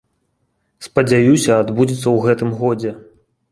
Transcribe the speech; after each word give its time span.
Спадзяюся, 0.85 1.51
адбудзецца 1.65 2.03
ў 2.11 2.17
гэтым 2.25 2.57
годзе. 2.65 2.97